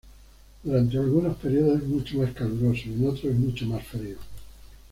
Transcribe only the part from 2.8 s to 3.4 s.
y en otros es